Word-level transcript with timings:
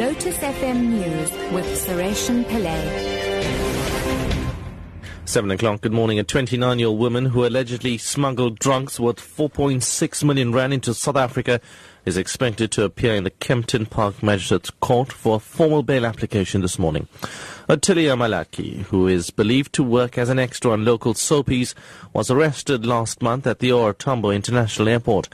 Lotus 0.00 0.38
FM 0.38 0.80
News 0.80 1.30
with 1.52 1.66
Sureshan 1.66 2.42
Pillay. 2.44 2.80
7 5.26 5.50
o'clock, 5.50 5.82
good 5.82 5.92
morning. 5.92 6.18
A 6.18 6.24
29-year-old 6.24 6.98
woman 6.98 7.26
who 7.26 7.44
allegedly 7.44 7.98
smuggled 7.98 8.58
drugs 8.58 8.98
worth 8.98 9.18
4.6 9.18 10.24
million 10.24 10.54
rand 10.54 10.72
into 10.72 10.94
South 10.94 11.16
Africa 11.16 11.60
is 12.06 12.16
expected 12.16 12.72
to 12.72 12.84
appear 12.84 13.14
in 13.14 13.24
the 13.24 13.30
Kempton 13.30 13.84
Park 13.84 14.22
Magistrates 14.22 14.70
Court 14.70 15.12
for 15.12 15.36
a 15.36 15.38
formal 15.38 15.82
bail 15.82 16.06
application 16.06 16.62
this 16.62 16.78
morning. 16.78 17.06
Atilia 17.68 18.16
Malaki, 18.16 18.84
who 18.84 19.06
is 19.06 19.28
believed 19.28 19.74
to 19.74 19.82
work 19.82 20.16
as 20.16 20.30
an 20.30 20.38
extra 20.38 20.70
on 20.70 20.82
local 20.82 21.12
soapies, 21.12 21.74
was 22.14 22.30
arrested 22.30 22.86
last 22.86 23.20
month 23.20 23.46
at 23.46 23.58
the 23.58 23.70
OR 23.70 23.92
Tambo 23.92 24.30
International 24.30 24.88
Airport. 24.88 25.28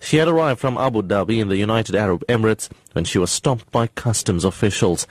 She 0.00 0.16
had 0.18 0.28
arrived 0.28 0.60
from 0.60 0.78
Abu 0.78 1.02
Dhabi 1.02 1.40
in 1.40 1.48
the 1.48 1.56
United 1.56 1.94
Arab 1.94 2.24
Emirates 2.28 2.68
when 2.92 3.04
she 3.04 3.18
was 3.18 3.30
stopped 3.30 3.70
by 3.70 3.88
customs 3.88 4.44
officials. 4.44 5.06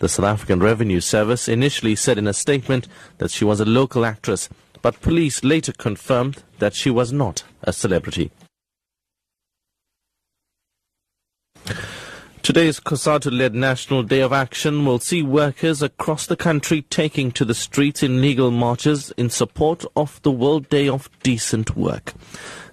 The 0.00 0.08
South 0.08 0.26
African 0.26 0.60
Revenue 0.60 1.00
Service 1.00 1.48
initially 1.48 1.94
said 1.94 2.18
in 2.18 2.26
a 2.26 2.32
statement 2.32 2.88
that 3.18 3.30
she 3.30 3.44
was 3.44 3.60
a 3.60 3.64
local 3.64 4.04
actress, 4.04 4.48
but 4.82 5.00
police 5.00 5.44
later 5.44 5.72
confirmed 5.72 6.42
that 6.58 6.74
she 6.74 6.90
was 6.90 7.12
not 7.12 7.44
a 7.62 7.72
celebrity. 7.72 8.30
Today's 12.42 12.78
COSATU-led 12.78 13.54
National 13.54 14.02
Day 14.02 14.20
of 14.20 14.30
Action 14.30 14.84
will 14.84 14.98
see 14.98 15.22
workers 15.22 15.80
across 15.80 16.26
the 16.26 16.36
country 16.36 16.82
taking 16.82 17.32
to 17.32 17.44
the 17.46 17.54
streets 17.54 18.02
in 18.02 18.20
legal 18.20 18.50
marches 18.50 19.10
in 19.12 19.30
support 19.30 19.86
of 19.96 20.20
the 20.20 20.30
World 20.30 20.68
Day 20.68 20.86
of 20.86 21.08
Decent 21.22 21.74
Work. 21.74 22.12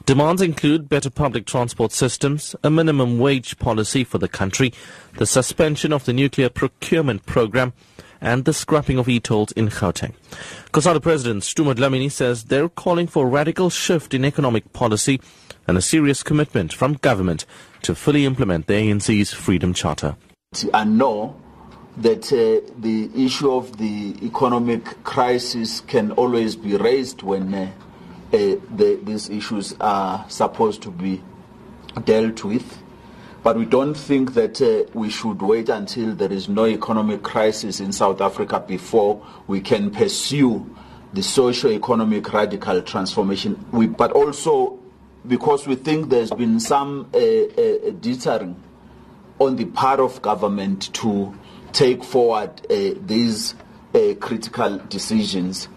Demands 0.05 0.41
include 0.41 0.89
better 0.89 1.09
public 1.09 1.45
transport 1.45 1.91
systems, 1.91 2.55
a 2.63 2.69
minimum 2.69 3.19
wage 3.19 3.57
policy 3.59 4.03
for 4.03 4.17
the 4.17 4.27
country, 4.27 4.73
the 5.17 5.25
suspension 5.25 5.93
of 5.93 6.05
the 6.05 6.13
nuclear 6.13 6.49
procurement 6.49 7.25
program, 7.25 7.73
and 8.19 8.45
the 8.45 8.53
scrapping 8.53 8.97
of 8.97 9.07
e-tolls 9.09 9.51
in 9.53 9.67
Gauteng. 9.67 10.13
COSATU 10.73 11.01
President 11.01 11.43
Sdumo 11.43 11.73
Dlamini 11.73 12.11
says 12.11 12.45
they're 12.45 12.69
calling 12.69 13.07
for 13.07 13.25
a 13.25 13.29
radical 13.29 13.69
shift 13.69 14.13
in 14.13 14.25
economic 14.25 14.73
policy 14.73 15.19
and 15.67 15.77
a 15.77 15.81
serious 15.81 16.23
commitment 16.23 16.73
from 16.73 16.93
government 16.93 17.45
to 17.83 17.95
fully 17.95 18.25
implement 18.25 18.67
the 18.67 18.73
ANC's 18.73 19.33
Freedom 19.33 19.73
Charter. 19.73 20.15
I 20.73 20.83
know 20.83 21.39
that 21.97 22.31
uh, 22.31 22.71
the 22.79 23.09
issue 23.15 23.51
of 23.51 23.77
the 23.77 24.15
economic 24.23 25.03
crisis 25.03 25.81
can 25.81 26.11
always 26.11 26.55
be 26.55 26.75
raised 26.77 27.21
when 27.21 27.53
uh, 27.53 27.71
the, 28.31 28.99
these 29.03 29.29
issues 29.29 29.75
are 29.79 30.25
supposed 30.29 30.81
to 30.83 30.91
be 30.91 31.21
dealt 32.05 32.43
with. 32.43 32.81
But 33.43 33.57
we 33.57 33.65
don't 33.65 33.95
think 33.95 34.35
that 34.35 34.61
uh, 34.61 34.89
we 34.93 35.09
should 35.09 35.41
wait 35.41 35.69
until 35.69 36.13
there 36.13 36.31
is 36.31 36.47
no 36.47 36.67
economic 36.67 37.23
crisis 37.23 37.79
in 37.79 37.91
South 37.91 38.21
Africa 38.21 38.63
before 38.65 39.25
we 39.47 39.61
can 39.61 39.89
pursue 39.89 40.75
the 41.13 41.23
socio-economic 41.23 42.31
radical 42.31 42.81
transformation. 42.83 43.65
We, 43.71 43.87
but 43.87 44.11
also 44.11 44.79
because 45.27 45.67
we 45.67 45.75
think 45.75 46.09
there's 46.09 46.31
been 46.31 46.59
some 46.59 47.09
uh, 47.13 47.17
uh, 47.17 47.91
deterring 47.99 48.61
on 49.39 49.55
the 49.55 49.65
part 49.65 49.99
of 49.99 50.21
government 50.21 50.93
to 50.93 51.35
take 51.73 52.03
forward 52.03 52.49
uh, 52.69 52.93
these 53.05 53.55
uh, 53.95 54.13
critical 54.19 54.77
decisions. 54.89 55.67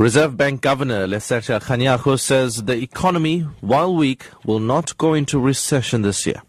Reserve 0.00 0.34
Bank 0.34 0.62
Governor 0.62 1.06
Lesetja 1.06 1.60
Kganyago 1.60 2.18
says 2.18 2.62
the 2.62 2.72
economy, 2.72 3.40
while 3.60 3.94
weak, 3.94 4.24
will 4.46 4.58
not 4.58 4.96
go 4.96 5.12
into 5.12 5.38
recession 5.38 6.00
this 6.00 6.26
year. 6.26 6.40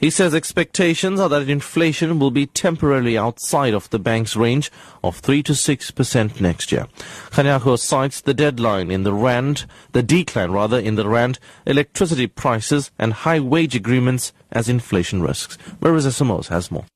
He 0.00 0.10
says 0.10 0.34
expectations 0.34 1.20
are 1.20 1.28
that 1.28 1.48
inflation 1.48 2.18
will 2.18 2.32
be 2.32 2.46
temporarily 2.46 3.16
outside 3.16 3.74
of 3.74 3.88
the 3.90 4.00
bank's 4.00 4.34
range 4.34 4.72
of 5.04 5.18
3 5.18 5.40
to 5.44 5.52
6% 5.52 6.40
next 6.40 6.72
year. 6.72 6.88
Kganyago 7.30 7.78
cites 7.78 8.20
the 8.20 8.34
deadline 8.34 8.90
in 8.90 9.04
the 9.04 9.14
rand, 9.14 9.66
the 9.92 10.02
decline 10.02 10.50
rather 10.50 10.80
in 10.80 10.96
the 10.96 11.08
rand, 11.08 11.38
electricity 11.66 12.26
prices 12.26 12.90
and 12.98 13.12
high 13.12 13.38
wage 13.38 13.76
agreements 13.76 14.32
as 14.50 14.68
inflation 14.68 15.22
risks. 15.22 15.56
Marisa 15.80 16.12
Samos 16.12 16.48
has 16.48 16.72
more. 16.72 16.86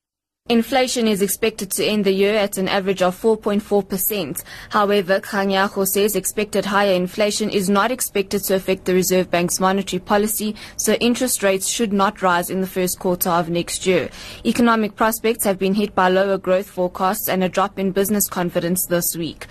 Inflation 0.50 1.08
is 1.08 1.22
expected 1.22 1.70
to 1.70 1.82
end 1.82 2.04
the 2.04 2.12
year 2.12 2.34
at 2.34 2.58
an 2.58 2.68
average 2.68 3.00
of 3.00 3.18
4.4%. 3.18 4.42
However, 4.68 5.18
Kganyago 5.18 5.86
says 5.86 6.14
expected 6.14 6.66
higher 6.66 6.92
inflation 6.92 7.48
is 7.48 7.70
not 7.70 7.90
expected 7.90 8.44
to 8.44 8.54
affect 8.54 8.84
the 8.84 8.92
Reserve 8.92 9.30
Bank's 9.30 9.58
monetary 9.58 10.00
policy, 10.00 10.54
so 10.76 10.92
interest 11.00 11.42
rates 11.42 11.66
should 11.66 11.94
not 11.94 12.20
rise 12.20 12.50
in 12.50 12.60
the 12.60 12.66
first 12.66 12.98
quarter 12.98 13.30
of 13.30 13.48
next 13.48 13.86
year. 13.86 14.10
Economic 14.44 14.96
prospects 14.96 15.44
have 15.44 15.58
been 15.58 15.72
hit 15.72 15.94
by 15.94 16.10
lower 16.10 16.36
growth 16.36 16.68
forecasts 16.68 17.26
and 17.26 17.42
a 17.42 17.48
drop 17.48 17.78
in 17.78 17.90
business 17.90 18.28
confidence 18.28 18.84
this 18.84 19.16
week. 19.16 19.46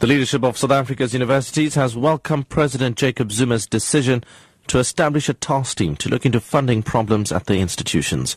The 0.00 0.08
leadership 0.08 0.44
of 0.44 0.58
South 0.58 0.72
Africa's 0.72 1.14
universities 1.14 1.74
has 1.74 1.96
welcomed 1.96 2.50
President 2.50 2.98
Jacob 2.98 3.32
Zuma's 3.32 3.66
decision 3.66 4.24
to 4.66 4.78
establish 4.78 5.30
a 5.30 5.32
task 5.32 5.78
team 5.78 5.96
to 5.96 6.10
look 6.10 6.26
into 6.26 6.38
funding 6.38 6.82
problems 6.82 7.32
at 7.32 7.46
the 7.46 7.60
institutions. 7.60 8.36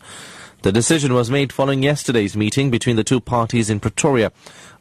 The 0.64 0.72
decision 0.72 1.16
was 1.16 1.32
made 1.32 1.52
following 1.52 1.82
yesterday's 1.82 2.38
meeting 2.38 2.70
between 2.70 2.96
the 2.96 3.04
two 3.04 3.20
parties 3.20 3.72
in 3.72 3.80
Pretoria, 3.80 4.32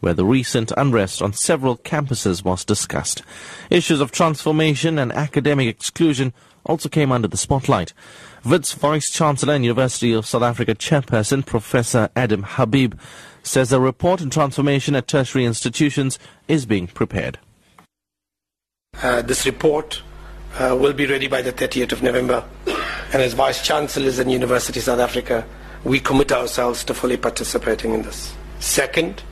where 0.00 0.12
the 0.12 0.26
recent 0.26 0.72
unrest 0.76 1.22
on 1.22 1.32
several 1.32 1.78
campuses 1.78 2.44
was 2.44 2.66
discussed. 2.66 3.22
Issues 3.70 4.02
of 4.02 4.12
transformation 4.12 4.98
and 4.98 5.10
academic 5.12 5.68
exclusion 5.68 6.34
also 6.66 6.90
came 6.90 7.10
under 7.10 7.28
the 7.28 7.38
spotlight. 7.38 7.94
Wits 8.44 8.74
Vice 8.74 9.10
Chancellor 9.10 9.54
and 9.54 9.64
University 9.64 10.12
of 10.12 10.26
South 10.26 10.42
Africa 10.42 10.74
chairperson, 10.74 11.46
Professor 11.46 12.10
Adam 12.14 12.42
Habib, 12.42 12.94
says 13.42 13.72
a 13.72 13.80
report 13.80 14.20
on 14.20 14.28
transformation 14.28 14.94
at 14.94 15.08
tertiary 15.08 15.46
institutions 15.46 16.18
is 16.46 16.66
being 16.66 16.88
prepared. 16.88 17.38
Uh, 19.02 19.22
this 19.22 19.46
report 19.46 20.02
uh, 20.58 20.76
will 20.78 20.92
be 20.92 21.06
ready 21.06 21.26
by 21.26 21.40
the 21.40 21.54
30th 21.54 21.92
of 21.92 22.02
November. 22.02 22.44
And 23.12 23.22
as 23.22 23.32
Vice 23.32 23.64
Chancellors 23.64 24.18
in 24.18 24.28
University 24.28 24.78
of 24.80 24.84
South 24.84 25.00
Africa, 25.00 25.46
we 25.84 26.00
commit 26.00 26.32
ourselves 26.32 26.84
to 26.84 26.94
fully 26.94 27.16
participating 27.16 27.94
in 27.94 28.02
this. 28.02 28.34
Second, 28.58 29.22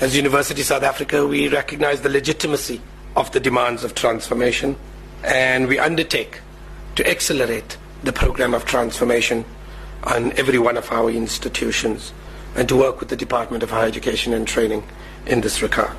as 0.00 0.16
University 0.16 0.62
South 0.62 0.82
Africa, 0.82 1.26
we 1.26 1.48
recognize 1.48 2.02
the 2.02 2.08
legitimacy 2.08 2.80
of 3.16 3.32
the 3.32 3.40
demands 3.40 3.82
of 3.82 3.94
transformation 3.94 4.76
and 5.24 5.68
we 5.68 5.78
undertake 5.78 6.40
to 6.96 7.08
accelerate 7.08 7.78
the 8.02 8.12
program 8.12 8.54
of 8.54 8.64
transformation 8.64 9.44
on 10.04 10.32
every 10.32 10.58
one 10.58 10.76
of 10.76 10.90
our 10.92 11.10
institutions 11.10 12.12
and 12.54 12.68
to 12.68 12.76
work 12.76 13.00
with 13.00 13.08
the 13.08 13.16
Department 13.16 13.62
of 13.62 13.70
Higher 13.70 13.88
Education 13.88 14.32
and 14.32 14.46
Training 14.46 14.82
in 15.26 15.40
this 15.40 15.62
regard. 15.62 15.96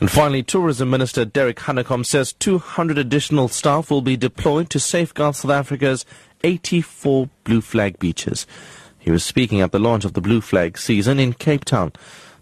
And 0.00 0.10
finally, 0.10 0.42
Tourism 0.42 0.90
Minister 0.90 1.24
Derek 1.24 1.58
Hanekom 1.58 2.04
says 2.04 2.32
200 2.32 2.98
additional 2.98 3.48
staff 3.48 3.90
will 3.90 4.02
be 4.02 4.16
deployed 4.16 4.70
to 4.70 4.80
safeguard 4.80 5.36
South 5.36 5.52
Africa's 5.52 6.04
84 6.42 7.28
blue 7.44 7.60
flag 7.60 7.98
beaches. 7.98 8.46
He 9.04 9.10
was 9.10 9.22
speaking 9.22 9.60
at 9.60 9.70
the 9.70 9.78
launch 9.78 10.06
of 10.06 10.14
the 10.14 10.22
Blue 10.22 10.40
Flag 10.40 10.78
season 10.78 11.20
in 11.20 11.34
Cape 11.34 11.66
Town. 11.66 11.92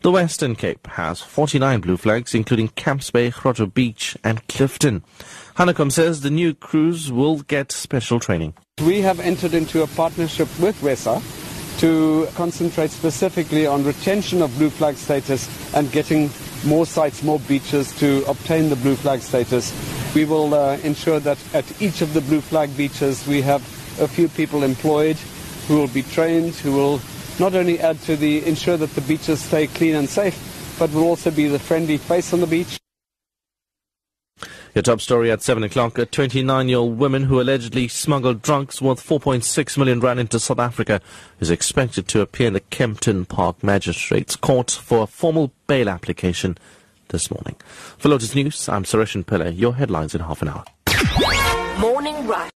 The 0.03 0.13
Western 0.13 0.55
Cape 0.55 0.87
has 0.87 1.21
49 1.21 1.81
blue 1.81 1.97
flags, 1.97 2.37
including 2.37 2.69
Camps 2.69 3.11
Bay, 3.11 3.31
Grotto 3.31 3.67
Beach, 3.67 4.17
and 4.23 4.47
Clifton. 4.47 5.03
Hanekom 5.57 5.91
says 5.91 6.21
the 6.21 6.31
new 6.31 6.55
crews 6.55 7.11
will 7.11 7.39
get 7.39 7.73
special 7.73 8.21
training. 8.21 8.55
We 8.87 9.01
have 9.01 9.19
entered 9.19 9.55
into 9.55 9.83
a 9.83 9.89
partnership 9.89 10.47
with 10.61 10.81
WESSA 10.81 11.21
to 11.81 12.29
concentrate 12.37 12.93
specifically 12.93 13.67
on 13.67 13.85
retention 13.85 14.41
of 14.41 14.57
blue 14.57 14.71
flag 14.71 14.95
status 14.95 15.49
and 15.75 15.91
getting 15.91 16.31
more 16.65 16.87
sites, 16.87 17.25
more 17.25 17.41
beaches 17.41 17.91
to 17.99 18.25
obtain 18.29 18.71
the 18.71 18.77
blue 18.77 18.95
flag 18.95 19.21
status. 19.21 19.75
We 20.15 20.27
will 20.27 20.55
uh, 20.55 20.77
ensure 20.85 21.19
that 21.19 21.39
at 21.55 21.83
each 21.83 22.03
of 22.03 22.15
the 22.15 22.21
blue 22.21 22.41
flag 22.41 22.77
beaches 22.77 23.27
we 23.27 23.43
have 23.43 23.63
a 24.01 24.07
few 24.07 24.29
people 24.29 24.63
employed 24.63 25.17
who 25.67 25.77
will 25.79 25.89
be 25.89 26.03
trained, 26.03 26.55
who 26.57 26.73
will 26.73 27.01
not 27.39 27.55
only 27.55 27.81
add 27.81 28.01
to 28.03 28.17
the 28.17 28.45
ensure 28.47 28.77
that 28.77 28.95
the 28.95 29.01
beaches 29.03 29.41
stay 29.41 29.67
clean 29.67 29.95
and 29.95 30.09
safe, 30.09 30.77
but 30.79 30.93
will 30.93 31.05
also 31.05 31.31
be 31.31 31.47
the 31.49 31.59
friendly 31.59 31.97
face 31.97 32.33
on 32.33 32.41
the 32.41 32.47
beach. 32.47 32.79
Your 34.75 34.83
top 34.83 35.03
story 35.03 35.31
at 35.31 35.43
7 35.43 35.63
o'clock. 35.65 35.99
A 35.99 36.07
29-year-old 36.07 36.99
woman 36.99 37.25
who 37.25 37.41
allegedly 37.41 37.89
smuggled 37.89 38.41
drugs 38.41 38.81
worth 38.81 39.07
4.6 39.07 39.77
million 39.77 40.01
rand 40.01 40.19
into 40.19 40.41
South 40.41 40.59
Africa 40.59 41.03
is 41.41 41.51
expected 41.51 42.09
to 42.09 42.23
appear 42.23 42.47
in 42.47 42.55
the 42.55 42.61
Kempton 42.61 43.27
Park 43.27 43.63
Magistrates 43.63 44.35
Court 44.35 44.71
for 44.71 45.03
a 45.03 45.07
formal 45.07 45.53
bail 45.67 45.91
application 45.91 46.57
this 47.09 47.31
morning. 47.31 47.57
For 47.99 48.09
Lotus 48.09 48.35
News, 48.35 48.67
I'm 48.67 48.85
Suresh 48.85 49.23
Pillay. 49.25 49.59
Your 49.59 49.75
headlines 49.75 50.15
in 50.15 50.23
half 50.23 50.41
an 50.41 50.49
hour. 50.49 50.65
Morning 51.79 52.27
Rush. 52.27 52.53